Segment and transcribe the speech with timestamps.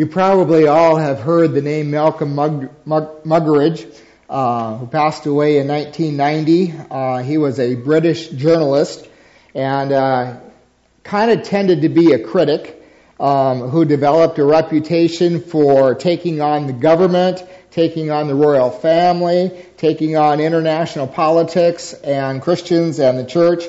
[0.00, 3.86] You probably all have heard the name Malcolm Mug- Mug- Muggeridge,
[4.30, 6.72] uh, who passed away in 1990.
[6.90, 9.06] Uh, he was a British journalist
[9.54, 10.36] and uh,
[11.04, 12.82] kind of tended to be a critic
[13.20, 19.66] um, who developed a reputation for taking on the government, taking on the royal family,
[19.76, 23.64] taking on international politics and Christians and the church.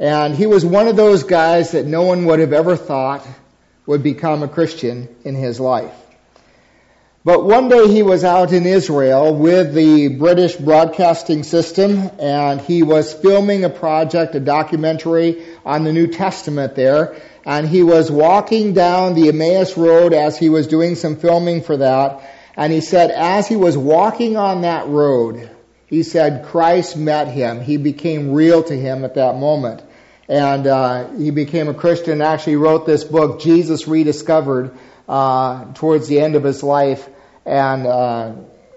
[0.00, 3.24] And he was one of those guys that no one would have ever thought
[3.88, 5.94] would become a Christian in his life.
[7.24, 12.82] But one day he was out in Israel with the British broadcasting system and he
[12.82, 17.16] was filming a project, a documentary on the New Testament there.
[17.46, 21.78] And he was walking down the Emmaus Road as he was doing some filming for
[21.78, 22.20] that.
[22.56, 25.50] And he said, as he was walking on that road,
[25.86, 27.62] he said Christ met him.
[27.62, 29.82] He became real to him at that moment
[30.28, 32.14] and uh, he became a Christian.
[32.14, 34.76] And Actually, wrote this book, Jesus Rediscovered,
[35.08, 37.08] uh, towards the end of his life,
[37.46, 38.34] and uh,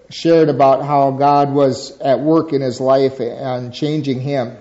[0.09, 4.57] shared about how God was at work in his life and changing him.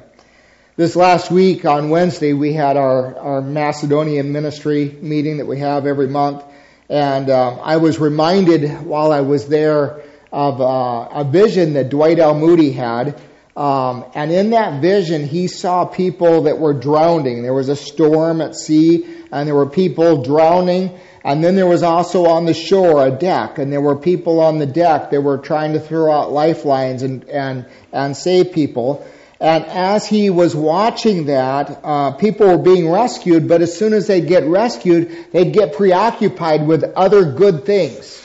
[0.77, 5.87] This last week on Wednesday, we had our, our Macedonian ministry meeting that we have
[5.87, 6.43] every month,
[6.89, 10.03] and um, I was reminded while I was there
[10.33, 12.35] of uh, a vision that Dwight L.
[12.35, 13.21] Moody had
[13.57, 17.43] um, and in that vision, he saw people that were drowning.
[17.43, 20.99] There was a storm at sea, and there were people drowning.
[21.23, 24.59] And then there was also on the shore a deck, and there were people on
[24.59, 29.07] the deck that were trying to throw out lifelines and and and save people.
[29.39, 34.07] And as he was watching that, uh, people were being rescued, but as soon as
[34.07, 38.19] they'd get rescued, they'd get preoccupied with other good things.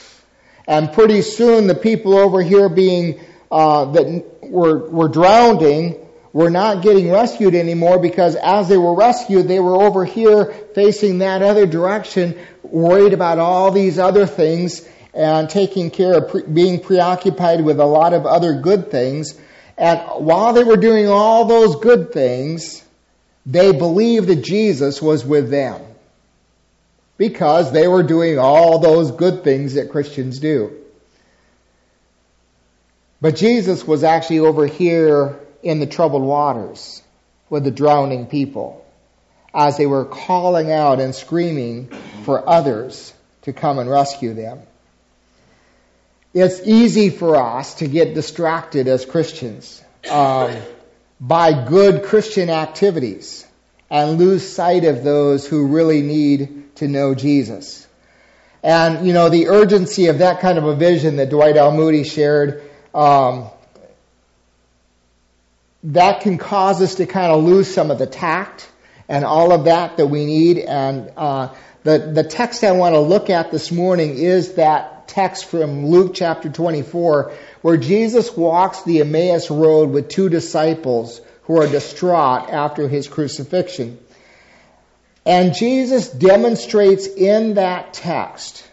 [0.66, 6.82] And pretty soon, the people over here being uh, that were, were drowning were not
[6.82, 10.44] getting rescued anymore because as they were rescued, they were over here
[10.74, 16.42] facing that other direction, worried about all these other things and taking care of pre-
[16.42, 19.34] being preoccupied with a lot of other good things.
[19.78, 22.84] And while they were doing all those good things,
[23.46, 25.80] they believed that Jesus was with them
[27.16, 30.76] because they were doing all those good things that Christians do.
[33.20, 37.02] But Jesus was actually over here in the troubled waters
[37.48, 38.84] with the drowning people
[39.54, 41.88] as they were calling out and screaming
[42.24, 43.12] for others
[43.42, 44.60] to come and rescue them.
[46.34, 50.54] It's easy for us to get distracted as Christians um,
[51.18, 53.46] by good Christian activities
[53.88, 57.86] and lose sight of those who really need to know Jesus.
[58.62, 61.72] And, you know, the urgency of that kind of a vision that Dwight L.
[61.72, 62.65] Moody shared
[62.96, 63.50] um,
[65.84, 68.68] that can cause us to kind of lose some of the tact
[69.08, 70.58] and all of that that we need.
[70.58, 75.44] And uh, the the text I want to look at this morning is that text
[75.44, 81.68] from Luke chapter 24, where Jesus walks the Emmaus road with two disciples who are
[81.68, 83.98] distraught after his crucifixion.
[85.24, 88.65] And Jesus demonstrates in that text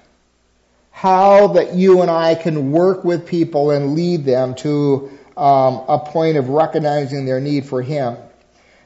[1.04, 6.00] how that you and I can work with people and lead them to um, a
[6.00, 8.16] point of recognizing their need for Him.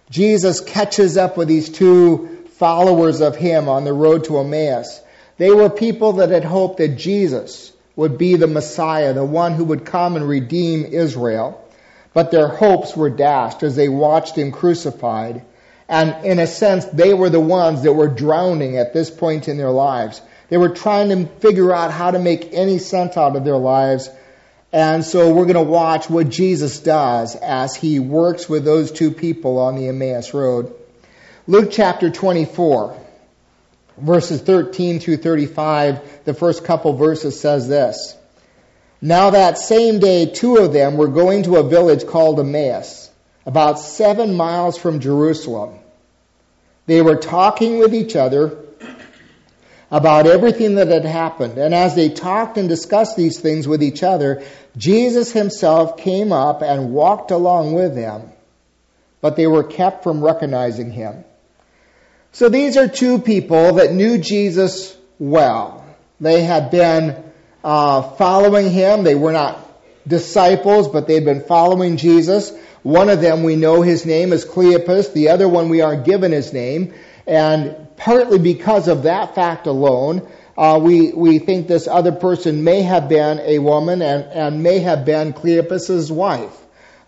[0.09, 5.00] Jesus catches up with these two followers of Him on the road to Emmaus.
[5.38, 9.66] They were people that had hoped that Jesus would be the Messiah, the one who
[9.66, 11.63] would come and redeem Israel.
[12.16, 15.44] But their hopes were dashed as they watched Him crucified.
[15.88, 19.57] And in a sense, they were the ones that were drowning at this point in
[19.57, 20.19] their lives.
[20.50, 24.09] They were trying to figure out how to make any sense out of their lives.
[24.72, 29.12] And so we're going to watch what Jesus does as he works with those two
[29.12, 30.74] people on the Emmaus Road.
[31.47, 32.97] Luke chapter 24,
[33.97, 38.16] verses 13 through 35, the first couple verses says this.
[39.02, 43.09] Now that same day, two of them were going to a village called Emmaus,
[43.46, 45.80] about seven miles from Jerusalem.
[46.86, 48.57] They were talking with each other
[49.90, 51.57] about everything that had happened.
[51.57, 54.44] And as they talked and discussed these things with each other,
[54.75, 58.31] Jesus himself came up and walked along with them,
[59.22, 61.24] but they were kept from recognizing him.
[62.34, 65.86] So these are two people that knew Jesus well.
[66.19, 67.24] They had been
[67.63, 69.04] uh, following him.
[69.04, 69.63] They were not
[70.07, 72.51] disciples, but they'd been following Jesus.
[72.83, 75.13] One of them we know his name is Cleopas.
[75.13, 76.94] The other one we aren't given his name.
[77.25, 80.27] And partly because of that fact alone,
[80.57, 84.79] uh, we, we think this other person may have been a woman and, and may
[84.79, 86.55] have been Cleopas's wife.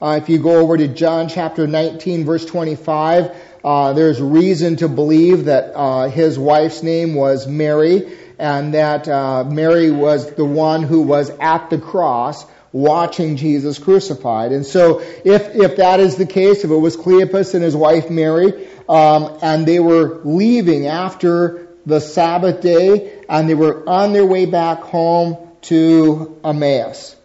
[0.01, 4.87] Uh, if you go over to John chapter 19 verse 25, uh, there's reason to
[4.87, 10.83] believe that uh, his wife's name was Mary, and that uh, Mary was the one
[10.83, 14.51] who was at the cross watching Jesus crucified.
[14.51, 18.09] And so if, if that is the case, if it was Cleopas and his wife
[18.09, 24.25] Mary, um, and they were leaving after the Sabbath day, and they were on their
[24.25, 27.15] way back home to Emmaus.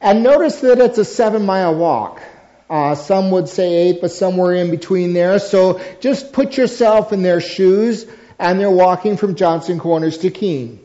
[0.00, 2.20] And notice that it's a seven mile walk.
[2.68, 5.38] Uh, some would say eight, but somewhere in between there.
[5.38, 8.06] So just put yourself in their shoes,
[8.38, 10.81] and they're walking from Johnson Corners to Keene.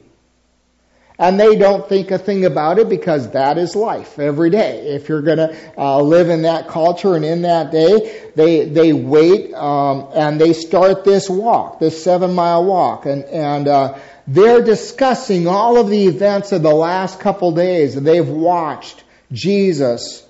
[1.20, 4.90] And they don't think a thing about it because that is life every day.
[4.96, 8.94] If you're going to uh, live in that culture and in that day, they they
[8.94, 13.98] wait um, and they start this walk, this seven mile walk, and and uh,
[14.28, 17.96] they're discussing all of the events of the last couple days.
[17.96, 20.24] And they've watched Jesus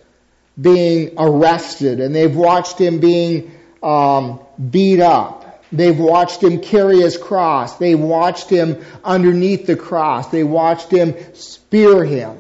[0.60, 3.52] being arrested, and they've watched him being
[3.84, 5.37] um, beat up.
[5.72, 7.78] They've watched him carry his cross.
[7.78, 10.30] They watched him underneath the cross.
[10.30, 12.38] They watched him spear him.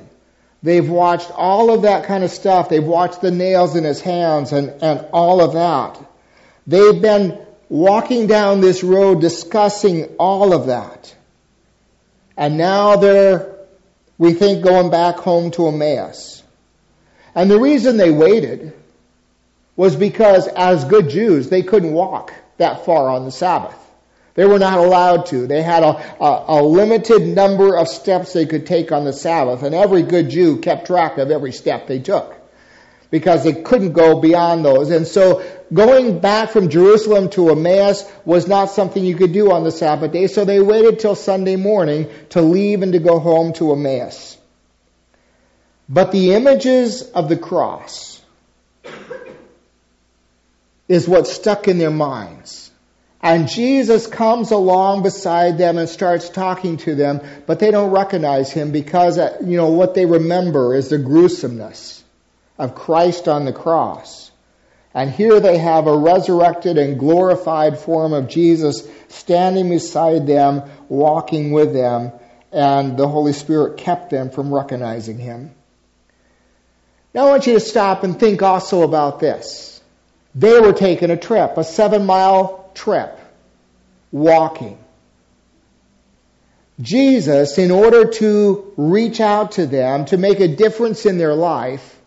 [0.64, 2.70] They've watched all of that kind of stuff.
[2.70, 6.00] They've watched the nails in his hands and, and all of that.
[6.66, 7.40] They've been
[7.70, 11.14] walking down this road discussing all of that.
[12.38, 13.56] And now they're,
[14.18, 16.44] we think, going back home to Emmaus.
[17.36, 18.74] And the reason they waited
[19.76, 23.75] was because as good Jews, they couldn't walk that far on the Sabbath.
[24.36, 25.48] They were not allowed to.
[25.48, 29.63] They had a, a, a, limited number of steps they could take on the Sabbath,
[29.63, 32.36] and every good Jew kept track of every step they took
[33.09, 34.92] because they couldn't go beyond those.
[34.92, 35.44] And so
[35.74, 40.12] going back from Jerusalem to Emmaus was not something you could do on the Sabbath
[40.12, 44.38] day, so they waited till Sunday morning to leave and to go home to Emmaus.
[45.89, 48.21] But the images of the cross
[50.88, 52.72] is what stuck in their minds.
[53.22, 58.51] And Jesus comes along beside them and starts talking to them, but they don't recognize
[58.51, 62.04] him because, uh, you know, what they remember is the gruesomeness
[62.57, 64.31] of Christ on the cross.
[64.94, 71.51] And here they have a resurrected and glorified form of Jesus standing beside them, walking
[71.51, 72.12] with them,
[72.51, 75.54] and the Holy Spirit kept them from recognizing him.
[77.13, 79.77] Now I want you to stop and think also about this.
[80.38, 83.19] They were taking a trip, a seven mile trip,
[84.12, 84.78] walking.
[86.80, 92.00] Jesus, in order to reach out to them, to make a difference in their life,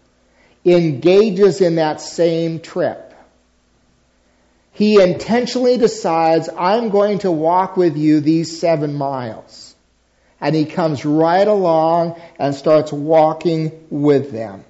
[0.65, 3.13] engages in that same trip.
[4.71, 9.75] He intentionally decides, I'm going to walk with you these seven miles.
[10.41, 14.65] And he comes right along and starts walking with them.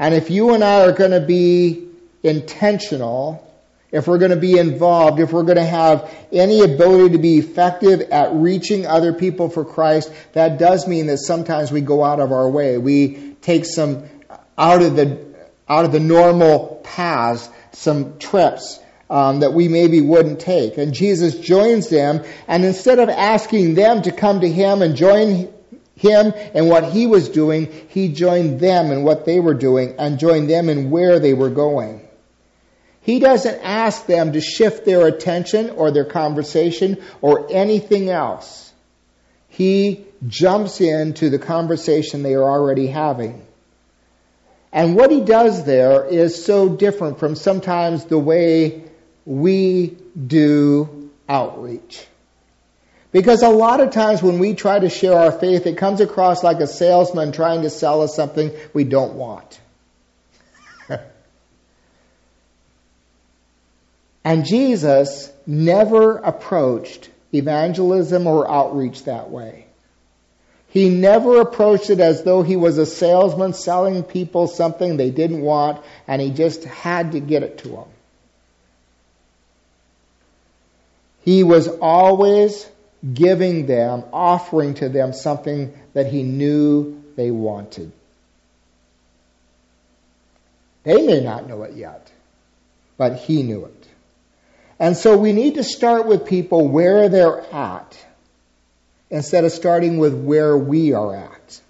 [0.00, 1.91] And if you and I are going to be
[2.22, 3.48] intentional,
[3.90, 7.38] if we're going to be involved, if we're going to have any ability to be
[7.38, 12.20] effective at reaching other people for Christ, that does mean that sometimes we go out
[12.20, 12.78] of our way.
[12.78, 14.04] We take some
[14.56, 15.32] out of the
[15.68, 20.76] out of the normal paths, some trips um, that we maybe wouldn't take.
[20.78, 25.52] And Jesus joins them, and instead of asking them to come to Him and join
[26.02, 30.18] him and what he was doing, he joined them in what they were doing and
[30.18, 32.01] joined them in where they were going.
[33.02, 38.72] He doesn't ask them to shift their attention or their conversation or anything else.
[39.48, 43.44] He jumps into the conversation they are already having.
[44.72, 48.84] And what he does there is so different from sometimes the way
[49.26, 52.06] we do outreach.
[53.10, 56.42] Because a lot of times when we try to share our faith, it comes across
[56.42, 59.60] like a salesman trying to sell us something we don't want.
[64.24, 69.66] And Jesus never approached evangelism or outreach that way.
[70.68, 75.42] He never approached it as though he was a salesman selling people something they didn't
[75.42, 77.84] want and he just had to get it to them.
[81.24, 82.66] He was always
[83.12, 87.92] giving them, offering to them something that he knew they wanted.
[90.84, 92.10] They may not know it yet,
[92.96, 93.88] but he knew it.
[94.82, 98.04] And so we need to start with people where they're at
[99.10, 101.60] instead of starting with where we are at.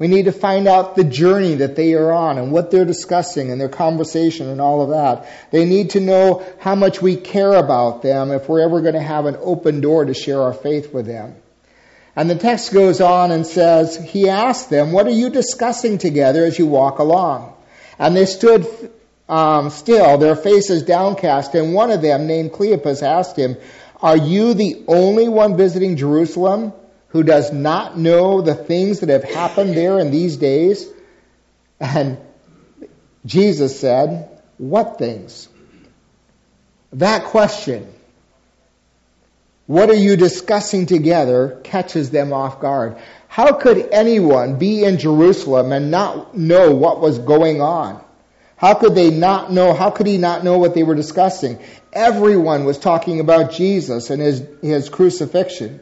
[0.00, 3.52] We need to find out the journey that they are on and what they're discussing
[3.52, 5.30] and their conversation and all of that.
[5.52, 9.00] They need to know how much we care about them if we're ever going to
[9.00, 11.36] have an open door to share our faith with them.
[12.16, 16.44] And the text goes on and says, He asked them, What are you discussing together
[16.44, 17.54] as you walk along?
[18.00, 18.90] And they stood
[19.28, 23.56] um, still, their faces downcast, and one of them, named Cleopas, asked him,
[24.00, 26.72] Are you the only one visiting Jerusalem
[27.08, 30.88] who does not know the things that have happened there in these days?
[31.78, 32.18] And
[33.26, 35.48] Jesus said, What things?
[36.92, 37.92] That question,
[39.66, 42.96] what are you discussing together, catches them off guard.
[43.28, 48.02] How could anyone be in Jerusalem and not know what was going on?
[48.58, 49.72] How could they not know?
[49.72, 51.58] How could he not know what they were discussing?
[51.92, 55.80] Everyone was talking about Jesus and his, his crucifixion.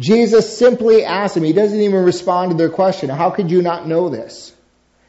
[0.00, 3.86] Jesus simply asked him, he doesn't even respond to their question, how could you not
[3.86, 4.52] know this?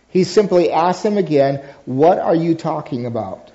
[0.10, 3.52] He simply asks them again, what are you talking about?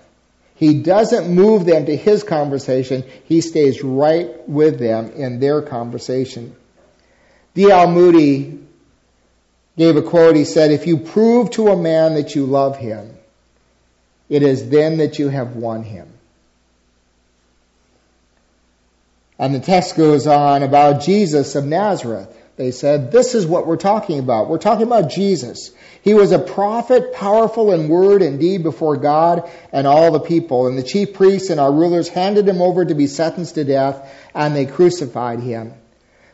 [0.56, 3.04] He doesn't move them to his conversation.
[3.24, 6.56] He stays right with them in their conversation.
[7.54, 7.88] D.L.
[7.92, 8.58] Moody
[9.76, 10.34] gave a quote.
[10.34, 13.17] He said, If you prove to a man that you love him,
[14.28, 16.08] it is then that you have won him.
[19.38, 22.34] And the text goes on about Jesus of Nazareth.
[22.56, 24.48] They said, This is what we're talking about.
[24.48, 25.70] We're talking about Jesus.
[26.02, 30.66] He was a prophet, powerful in word and deed before God and all the people.
[30.66, 34.12] And the chief priests and our rulers handed him over to be sentenced to death,
[34.34, 35.72] and they crucified him.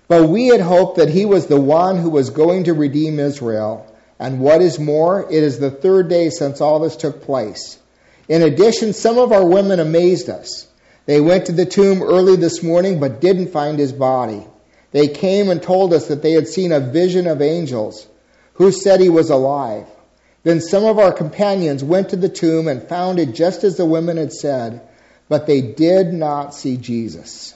[0.09, 3.87] But we had hoped that he was the one who was going to redeem Israel.
[4.19, 7.79] And what is more, it is the third day since all this took place.
[8.29, 10.67] In addition, some of our women amazed us.
[11.07, 14.47] They went to the tomb early this morning but didn't find his body.
[14.93, 18.07] They came and told us that they had seen a vision of angels
[18.55, 19.87] who said he was alive.
[20.45, 23.87] Then some of our companions went to the tomb and found it just as the
[23.87, 24.87] women had said,
[25.29, 27.55] but they did not see Jesus.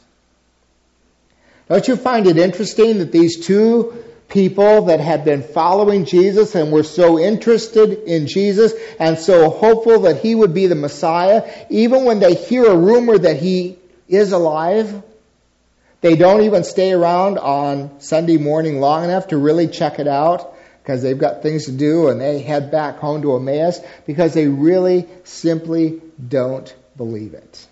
[1.69, 6.71] Don't you find it interesting that these two people that had been following Jesus and
[6.71, 12.05] were so interested in Jesus and so hopeful that he would be the Messiah, even
[12.05, 15.03] when they hear a rumor that he is alive,
[16.01, 20.55] they don't even stay around on Sunday morning long enough to really check it out
[20.83, 24.47] because they've got things to do and they head back home to Emmaus because they
[24.47, 27.67] really simply don't believe it.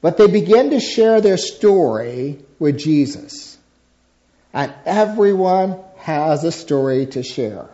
[0.00, 3.55] But they begin to share their story with Jesus.
[4.56, 7.68] And everyone has a story to share.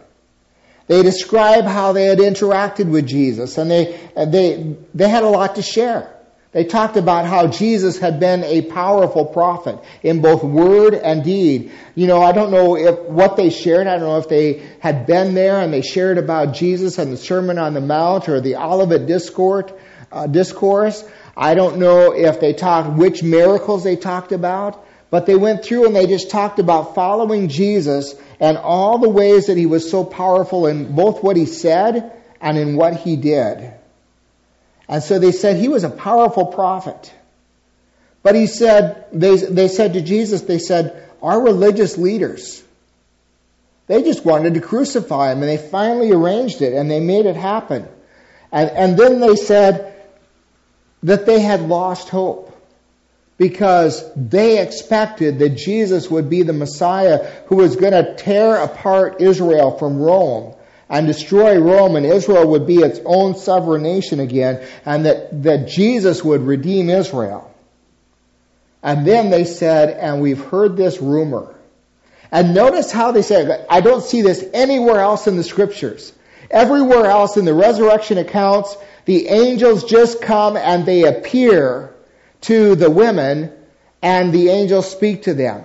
[0.88, 5.54] They describe how they had interacted with Jesus and they, they, they had a lot
[5.54, 6.12] to share.
[6.50, 11.70] They talked about how Jesus had been a powerful prophet in both word and deed.
[11.94, 13.86] You know, I don't know if what they shared.
[13.86, 17.16] I don't know if they had been there and they shared about Jesus and the
[17.16, 19.70] Sermon on the Mount or the Olivet Discourse.
[20.10, 21.08] Uh, discourse.
[21.36, 24.84] I don't know if they talked which miracles they talked about.
[25.12, 29.48] But they went through and they just talked about following Jesus and all the ways
[29.48, 33.74] that he was so powerful in both what he said and in what he did.
[34.88, 37.12] And so they said he was a powerful prophet.
[38.22, 42.62] But he said, they, they said to Jesus, they said, our religious leaders,
[43.88, 47.36] they just wanted to crucify him and they finally arranged it and they made it
[47.36, 47.86] happen.
[48.50, 49.94] And, and then they said
[51.02, 52.51] that they had lost hope
[53.38, 59.20] because they expected that Jesus would be the Messiah who was going to tear apart
[59.20, 60.54] Israel from Rome
[60.88, 65.68] and destroy Rome and Israel would be its own sovereign nation again and that, that
[65.68, 67.52] Jesus would redeem Israel.
[68.82, 71.54] And then they said, and we've heard this rumor.
[72.30, 76.12] And notice how they said, I don't see this anywhere else in the scriptures.
[76.50, 81.91] Everywhere else in the resurrection accounts, the angels just come and they appear
[82.42, 83.52] to the women,
[84.02, 85.64] and the angels speak to them.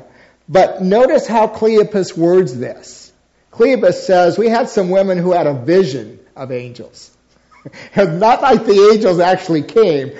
[0.49, 3.11] But notice how Cleopas words this.
[3.51, 7.11] Cleopas says, We had some women who had a vision of angels.
[7.95, 10.17] not like the angels actually came,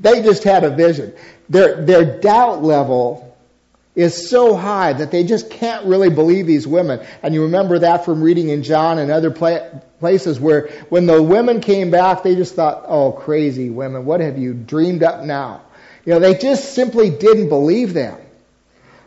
[0.00, 1.14] they just had a vision.
[1.48, 3.36] Their, their doubt level
[3.94, 7.04] is so high that they just can't really believe these women.
[7.22, 11.60] And you remember that from reading in John and other places where when the women
[11.60, 15.62] came back, they just thought, oh, crazy women, what have you dreamed up now?
[16.04, 18.20] You know, they just simply didn't believe them.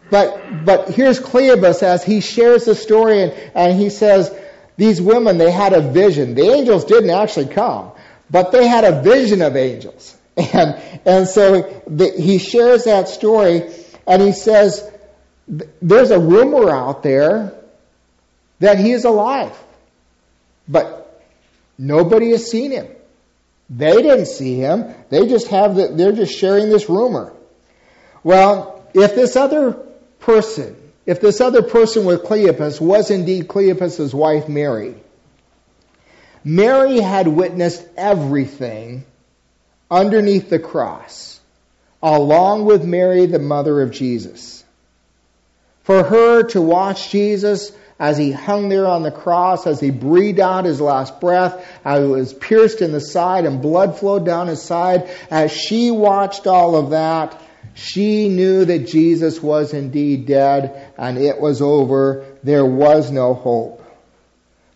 [0.10, 4.34] But, but here's Cleopas as he shares the story and, and he says,
[4.78, 6.36] these women, they had a vision.
[6.36, 7.92] The angels didn't actually come,
[8.30, 10.16] but they had a vision of angels.
[10.54, 13.74] And, and so the, he shares that story
[14.06, 14.88] and he says,
[15.48, 17.56] there's a rumor out there
[18.60, 19.58] that he is alive,
[20.68, 21.24] but
[21.76, 22.88] nobody has seen him.
[23.70, 24.94] They didn't see him.
[25.10, 27.34] They just have the, they're just sharing this rumor.
[28.24, 29.74] Well, if this other
[30.20, 34.96] person, if this other person with Cleopas was indeed Cleopas's wife Mary,
[36.44, 39.06] Mary had witnessed everything
[39.92, 41.40] underneath the cross.
[42.02, 44.64] along with Mary, the mother of Jesus.
[45.84, 50.40] For her to watch Jesus as he hung there on the cross, as he breathed
[50.40, 54.48] out his last breath, as he was pierced in the side and blood flowed down
[54.48, 57.42] his side, as she watched all of that,
[57.74, 62.26] she knew that Jesus was indeed dead and it was over.
[62.44, 63.84] There was no hope.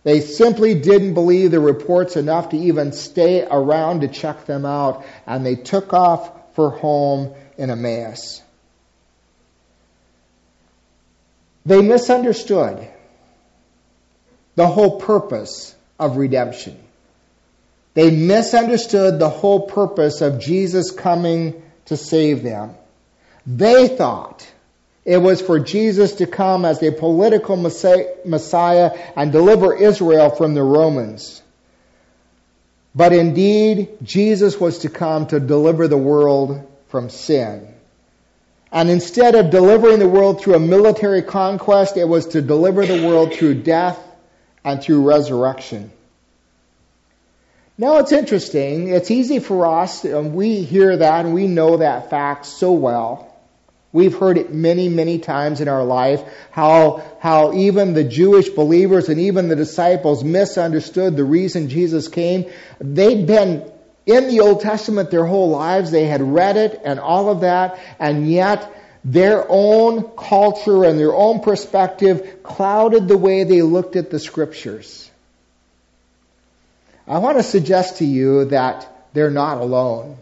[0.04, 5.04] They simply didn't believe the reports enough to even stay around to check them out,
[5.26, 8.42] and they took off for home in Emmaus.
[11.64, 12.88] They misunderstood
[14.54, 16.78] the whole purpose of redemption.
[17.94, 22.74] They misunderstood the whole purpose of Jesus coming to save them.
[23.46, 24.46] They thought
[25.04, 30.62] it was for Jesus to come as a political Messiah and deliver Israel from the
[30.62, 31.42] Romans.
[32.94, 37.66] But indeed, Jesus was to come to deliver the world from sin.
[38.70, 43.06] And instead of delivering the world through a military conquest, it was to deliver the
[43.06, 43.98] world through death
[44.64, 45.90] and through resurrection.
[47.78, 48.88] Now it's interesting.
[48.88, 53.28] It's easy for us, and we hear that and we know that fact so well.
[53.92, 59.10] We've heard it many, many times in our life how, how even the Jewish believers
[59.10, 62.50] and even the disciples misunderstood the reason Jesus came.
[62.80, 63.70] They'd been
[64.06, 65.90] in the Old Testament their whole lives.
[65.90, 68.72] They had read it and all of that, and yet
[69.04, 75.10] their own culture and their own perspective clouded the way they looked at the scriptures.
[77.06, 80.18] I want to suggest to you that they're not alone.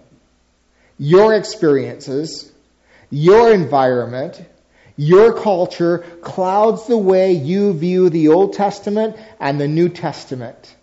[0.99, 2.51] Your experiences,
[3.11, 4.43] your environment,
[4.97, 10.75] your culture clouds the way you view the Old Testament and the New Testament.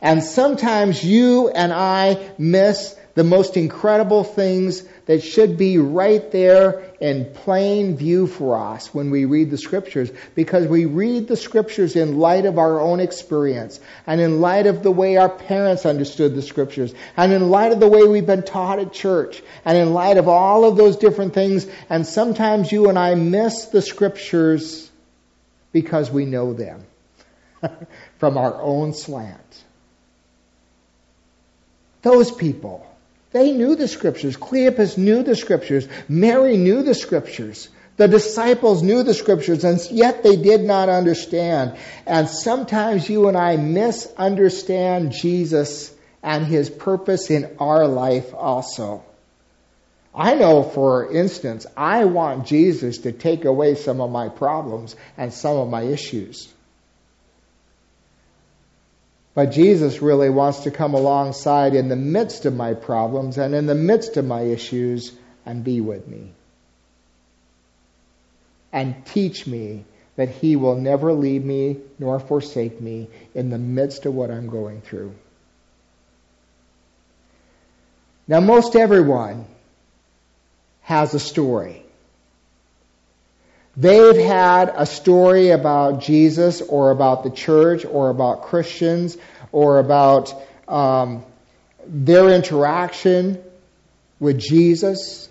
[0.00, 6.84] And sometimes you and I miss the most incredible things that should be right there
[7.00, 11.94] in plain view for us when we read the scriptures because we read the scriptures
[11.94, 16.34] in light of our own experience and in light of the way our parents understood
[16.34, 19.94] the scriptures and in light of the way we've been taught at church and in
[19.94, 24.90] light of all of those different things and sometimes you and I miss the scriptures
[25.72, 26.84] because we know them
[28.18, 29.62] from our own slant.
[32.02, 32.86] Those people
[33.36, 34.36] they knew the scriptures.
[34.36, 35.86] Cleopas knew the scriptures.
[36.08, 37.68] Mary knew the scriptures.
[37.96, 41.76] The disciples knew the scriptures, and yet they did not understand.
[42.06, 49.04] And sometimes you and I misunderstand Jesus and his purpose in our life also.
[50.14, 55.32] I know, for instance, I want Jesus to take away some of my problems and
[55.32, 56.52] some of my issues.
[59.36, 63.66] But Jesus really wants to come alongside in the midst of my problems and in
[63.66, 65.12] the midst of my issues
[65.44, 66.32] and be with me.
[68.72, 69.84] And teach me
[70.16, 74.48] that He will never leave me nor forsake me in the midst of what I'm
[74.48, 75.14] going through.
[78.26, 79.44] Now, most everyone
[80.80, 81.85] has a story.
[83.76, 89.18] They've had a story about Jesus or about the church or about Christians
[89.52, 90.34] or about
[90.66, 91.24] um,
[91.86, 93.42] their interaction
[94.18, 95.28] with Jesus,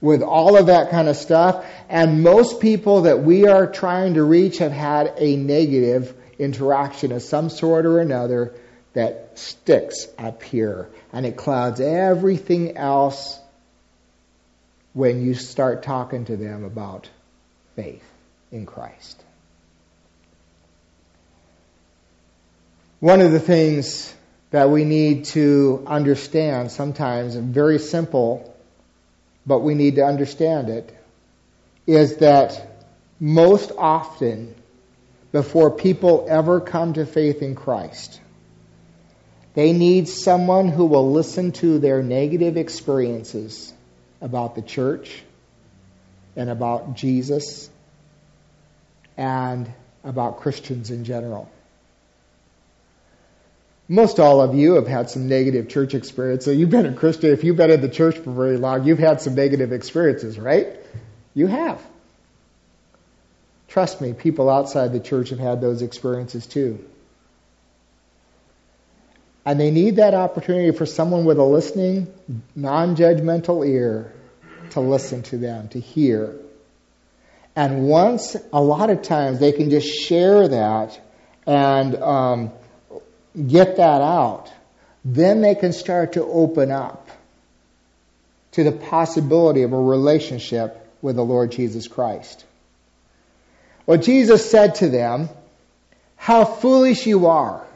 [0.00, 1.66] with all of that kind of stuff.
[1.88, 7.22] And most people that we are trying to reach have had a negative interaction of
[7.22, 8.54] some sort or another
[8.92, 13.38] that sticks up here and it clouds everything else
[14.98, 17.08] when you start talking to them about
[17.76, 18.02] faith
[18.50, 19.22] in Christ.
[22.98, 24.12] One of the things
[24.50, 28.52] that we need to understand sometimes, and very simple,
[29.46, 30.92] but we need to understand it,
[31.86, 32.84] is that
[33.20, 34.52] most often,
[35.30, 38.20] before people ever come to faith in Christ,
[39.54, 43.72] they need someone who will listen to their negative experiences
[44.20, 45.22] about the church
[46.36, 47.68] and about Jesus
[49.16, 49.72] and
[50.04, 51.50] about Christians in general.
[53.88, 56.44] Most all of you have had some negative church experience.
[56.44, 57.30] So you've been a Christian.
[57.30, 60.68] If you've been in the church for very long, you've had some negative experiences, right?
[61.34, 61.80] You have.
[63.68, 66.84] Trust me, people outside the church have had those experiences too.
[69.48, 72.12] And they need that opportunity for someone with a listening,
[72.54, 74.12] non judgmental ear
[74.72, 76.36] to listen to them, to hear.
[77.56, 81.00] And once, a lot of times, they can just share that
[81.46, 82.52] and um,
[83.34, 84.52] get that out.
[85.02, 87.08] Then they can start to open up
[88.52, 92.44] to the possibility of a relationship with the Lord Jesus Christ.
[93.86, 95.30] Well, Jesus said to them,
[96.16, 97.66] How foolish you are,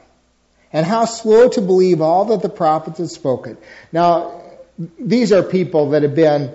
[0.72, 3.58] and how slow to believe all that the prophets have spoken.
[3.92, 4.42] Now,
[4.98, 6.52] these are people that have been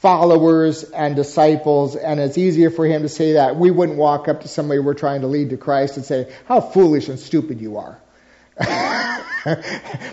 [0.00, 3.56] followers and disciples, and it's easier for him to say that.
[3.56, 6.60] We wouldn't walk up to somebody we're trying to lead to Christ and say, How
[6.60, 8.00] foolish and stupid you are.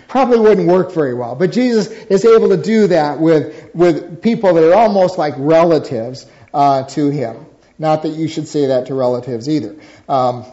[0.08, 1.34] Probably wouldn't work very well.
[1.34, 6.26] But Jesus is able to do that with, with people that are almost like relatives
[6.54, 7.46] uh, to him.
[7.78, 9.76] Not that you should say that to relatives either.
[10.08, 10.46] Um,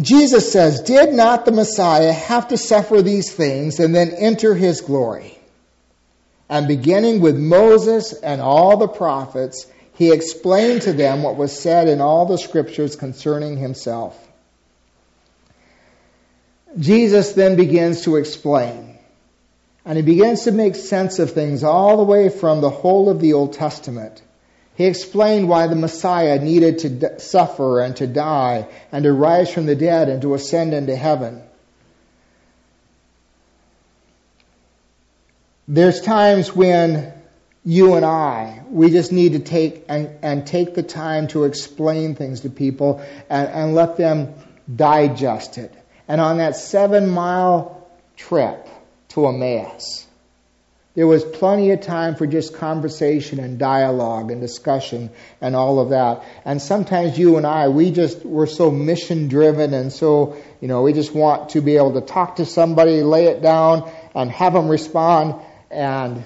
[0.00, 4.80] Jesus says, Did not the Messiah have to suffer these things and then enter his
[4.80, 5.38] glory?
[6.48, 11.88] And beginning with Moses and all the prophets, he explained to them what was said
[11.88, 14.20] in all the scriptures concerning himself.
[16.78, 18.98] Jesus then begins to explain.
[19.84, 23.20] And he begins to make sense of things all the way from the whole of
[23.20, 24.22] the Old Testament.
[24.76, 29.66] He explained why the Messiah needed to suffer and to die and to rise from
[29.66, 31.42] the dead and to ascend into heaven.
[35.68, 37.12] There's times when
[37.64, 42.14] you and I, we just need to take and, and take the time to explain
[42.14, 44.34] things to people and, and let them
[44.74, 45.72] digest it.
[46.06, 48.68] And on that seven mile trip
[49.10, 50.03] to Emmaus,
[50.94, 55.90] there was plenty of time for just conversation and dialogue and discussion and all of
[55.90, 56.22] that.
[56.44, 60.82] And sometimes you and I, we just, we're so mission driven and so, you know,
[60.82, 64.52] we just want to be able to talk to somebody, lay it down, and have
[64.52, 65.34] them respond
[65.68, 66.24] and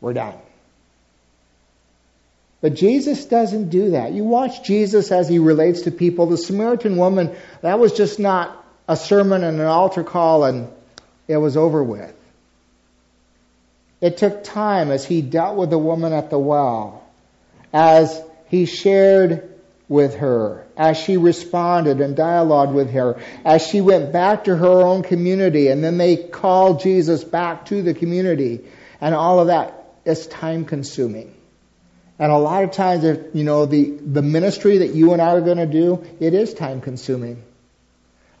[0.00, 0.34] we're done.
[2.60, 4.12] But Jesus doesn't do that.
[4.12, 6.26] You watch Jesus as he relates to people.
[6.26, 10.68] The Samaritan woman, that was just not a sermon and an altar call and
[11.26, 12.14] it was over with.
[14.04, 17.02] It took time as he dealt with the woman at the well,
[17.72, 19.50] as he shared
[19.88, 24.82] with her, as she responded and dialogued with her, as she went back to her
[24.82, 28.66] own community, and then they called Jesus back to the community
[29.00, 31.34] and all of that is time consuming.
[32.18, 35.32] And a lot of times, if, you know, the, the ministry that you and I
[35.32, 37.42] are going to do, it is time consuming.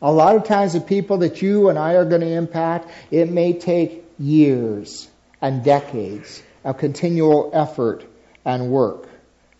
[0.02, 3.30] A lot of times, the people that you and I are going to impact, it
[3.30, 5.08] may take years
[5.44, 8.02] and decades of continual effort
[8.46, 9.06] and work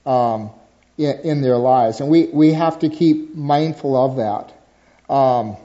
[0.06, 0.50] um,
[0.96, 2.00] in, in, their lives.
[2.00, 5.14] And we, we have to keep mindful of that.
[5.14, 5.58] Um,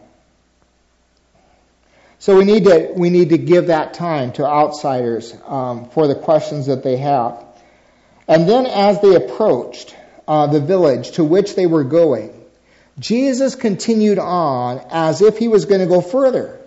[2.17, 6.15] so we need to we need to give that time to outsiders um, for the
[6.15, 7.41] questions that they have.
[8.27, 9.95] And then, as they approached
[10.27, 12.33] uh, the village to which they were going,
[12.99, 16.59] Jesus continued on as if he was going to go further.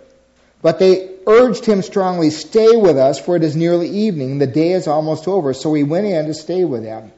[0.63, 4.73] But they urged him strongly, "Stay with us, for it is nearly evening; the day
[4.73, 7.13] is almost over." So he went in to stay with them.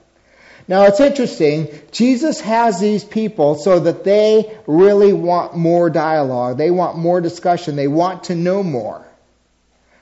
[0.66, 6.56] Now it's interesting, Jesus has these people so that they really want more dialogue.
[6.56, 7.76] They want more discussion.
[7.76, 9.02] They want to know more.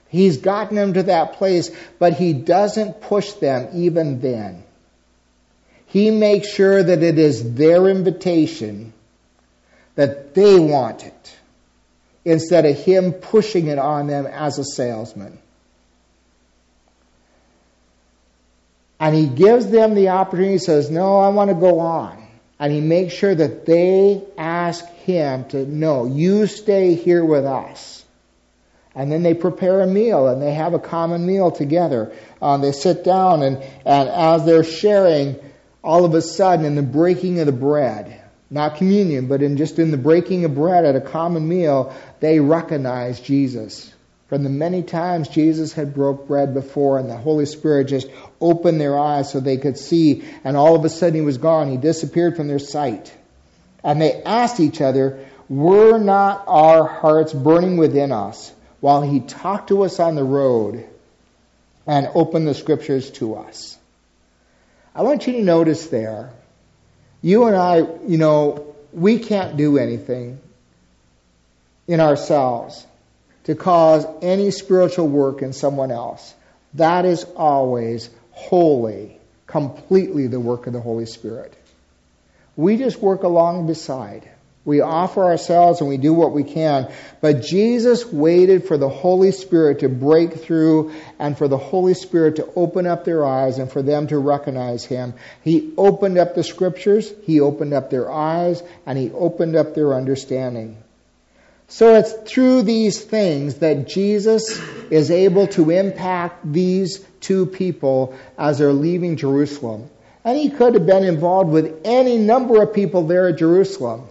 [0.08, 4.62] He's gotten them to that place, but he doesn't push them even then.
[5.86, 8.92] He makes sure that it is their invitation,
[9.94, 11.32] that they want it,
[12.24, 15.38] instead of him pushing it on them as a salesman.
[19.00, 22.24] And he gives them the opportunity, he says, No, I want to go on.
[22.60, 28.04] And he makes sure that they ask him to, No, you stay here with us.
[28.94, 32.12] And then they prepare a meal and they have a common meal together.
[32.40, 35.36] Uh, they sit down and, and as they're sharing,
[35.82, 38.21] all of a sudden in the breaking of the bread,
[38.52, 42.38] not communion, but in just in the breaking of bread at a common meal, they
[42.38, 43.92] recognized Jesus.
[44.28, 48.08] From the many times Jesus had broke bread before and the Holy Spirit just
[48.40, 51.70] opened their eyes so they could see and all of a sudden he was gone.
[51.70, 53.14] He disappeared from their sight.
[53.84, 59.68] And they asked each other, were not our hearts burning within us while he talked
[59.68, 60.86] to us on the road
[61.86, 63.78] and opened the scriptures to us?
[64.94, 66.32] I want you to notice there,
[67.22, 70.40] you and I, you know, we can't do anything
[71.86, 72.86] in ourselves
[73.44, 76.34] to cause any spiritual work in someone else.
[76.74, 81.54] That is always wholly, completely the work of the Holy Spirit.
[82.56, 84.28] We just work along beside.
[84.64, 86.92] We offer ourselves and we do what we can.
[87.20, 92.36] But Jesus waited for the Holy Spirit to break through and for the Holy Spirit
[92.36, 95.14] to open up their eyes and for them to recognize Him.
[95.42, 99.94] He opened up the scriptures, He opened up their eyes, and He opened up their
[99.94, 100.76] understanding.
[101.66, 108.58] So it's through these things that Jesus is able to impact these two people as
[108.58, 109.88] they're leaving Jerusalem.
[110.22, 114.06] And he could have been involved with any number of people there at Jerusalem,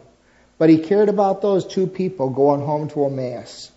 [0.61, 3.71] but he cared about those two people going home to Emmaus.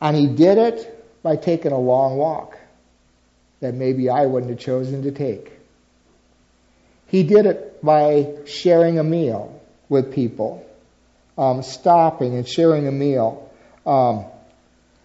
[0.00, 2.58] And he did it by taking a long walk
[3.60, 5.52] that maybe I wouldn't have chosen to take.
[7.06, 10.66] He did it by sharing a meal with people,
[11.38, 13.52] um, stopping and sharing a meal.
[13.86, 14.24] Um,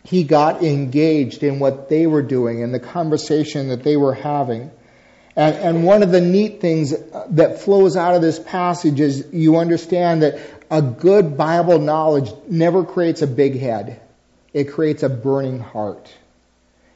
[0.05, 4.71] he got engaged in what they were doing and the conversation that they were having.
[5.35, 6.93] And, and one of the neat things
[7.31, 10.39] that flows out of this passage is you understand that
[10.71, 13.99] a good Bible knowledge never creates a big head.
[14.53, 16.11] It creates a burning heart.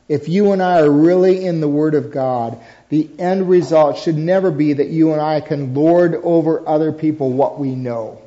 [0.08, 4.18] If you and I are really in the Word of God, the end result should
[4.18, 8.22] never be that you and I can lord over other people what we know.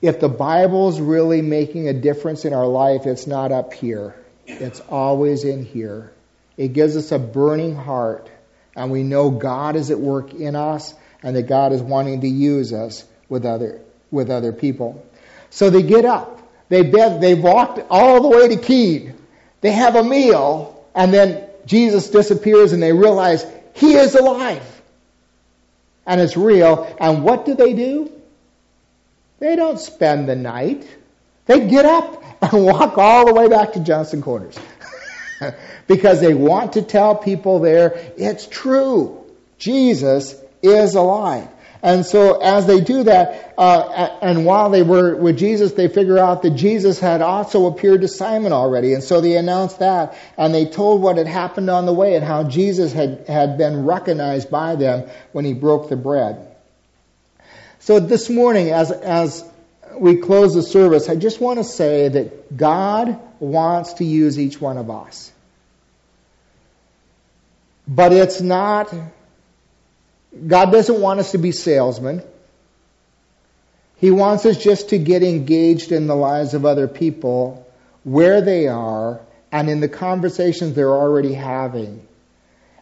[0.00, 4.16] If the Bible is really making a difference in our life, it's not up here.
[4.46, 6.12] It's always in here.
[6.58, 8.28] It gives us a burning heart,
[8.76, 10.92] and we know God is at work in us,
[11.22, 15.06] and that God is wanting to use us with other with other people.
[15.50, 16.34] So they get up.
[16.68, 19.14] They bed, they walked all the way to Keene.
[19.60, 24.82] They have a meal, and then Jesus disappears, and they realize he is alive,
[26.06, 26.94] and it's real.
[27.00, 28.12] And what do they do?
[29.38, 30.86] They don't spend the night.
[31.46, 34.58] They get up and walk all the way back to Johnson Corners.
[35.88, 39.24] because they want to tell people there it's true.
[39.58, 41.48] Jesus is alive.
[41.82, 46.18] And so as they do that, uh, and while they were with Jesus, they figure
[46.18, 48.94] out that Jesus had also appeared to Simon already.
[48.94, 52.24] And so they announced that, and they told what had happened on the way and
[52.24, 56.56] how Jesus had, had been recognized by them when he broke the bread.
[57.78, 59.44] So this morning, as, as
[59.96, 64.60] we close the service, I just want to say that God wants to use each
[64.60, 65.32] one of us.
[67.88, 68.94] But it's not,
[70.46, 72.22] God doesn't want us to be salesmen.
[73.96, 77.66] He wants us just to get engaged in the lives of other people,
[78.04, 79.20] where they are,
[79.50, 82.06] and in the conversations they're already having.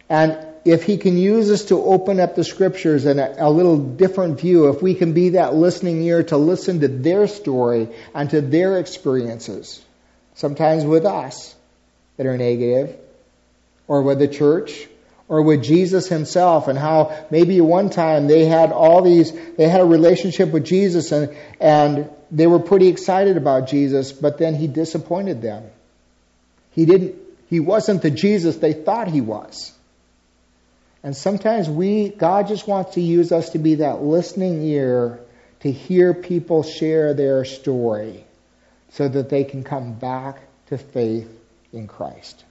[0.08, 3.78] And if he can use us to open up the scriptures in a, a, little
[3.78, 8.28] different view, if we can be that listening ear to listen to their story and
[8.30, 9.80] to their experiences,
[10.34, 11.54] sometimes with us
[12.16, 12.96] that are negative,
[13.86, 14.88] or with the church,
[15.28, 19.80] or with Jesus himself and how maybe one time they had all these, they had
[19.80, 24.66] a relationship with Jesus and, and they were pretty excited about Jesus, but then he
[24.66, 25.64] disappointed them.
[26.72, 27.16] He didn't,
[27.48, 29.72] he wasn't the Jesus they thought he was.
[31.02, 35.20] And sometimes we, God just wants to use us to be that listening ear
[35.60, 38.24] to hear people share their story
[38.90, 41.28] so that they can come back to faith
[41.72, 42.44] in Christ.